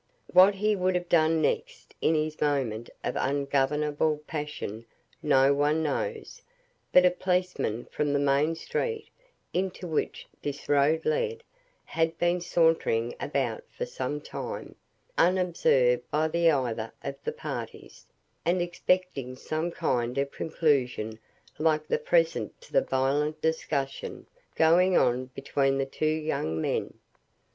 What 0.33 0.55
he 0.55 0.75
would 0.75 0.95
have 0.95 1.09
done 1.09 1.43
next 1.43 1.93
in 2.01 2.15
his 2.15 2.41
moment 2.41 2.89
of 3.03 3.15
ungovernable 3.15 4.17
passion, 4.25 4.83
no 5.21 5.53
one 5.53 5.83
knows; 5.83 6.41
but 6.91 7.05
a 7.05 7.11
policeman 7.11 7.85
from 7.85 8.11
the 8.11 8.17
main 8.17 8.55
street, 8.55 9.11
into 9.53 9.85
which 9.85 10.25
this 10.41 10.67
road 10.67 11.05
led, 11.05 11.43
had 11.85 12.17
been 12.17 12.41
sauntering 12.41 13.13
about 13.19 13.63
for 13.69 13.85
some 13.85 14.21
time, 14.21 14.73
unobserved 15.19 16.01
by 16.09 16.25
either 16.35 16.91
of 17.03 17.13
the 17.23 17.31
parties, 17.31 18.07
and 18.43 18.59
expecting 18.59 19.35
some 19.35 19.69
kind 19.69 20.17
of 20.17 20.31
conclusion 20.31 21.19
like 21.59 21.85
the 21.87 21.99
present 21.99 22.59
to 22.61 22.73
the 22.73 22.81
violent 22.81 23.39
discussion 23.39 24.25
going 24.55 24.97
on 24.97 25.25
between 25.35 25.77
the 25.77 25.85
two 25.85 26.07
young 26.07 26.59
men. 26.59 26.95